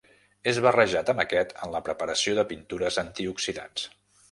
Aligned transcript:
És 0.51 0.59
barrejat 0.65 1.11
amb 1.13 1.21
aquest 1.25 1.53
en 1.67 1.75
la 1.77 1.83
preparació 1.89 2.35
de 2.41 2.47
pintures 2.55 3.01
antioxidants. 3.05 3.89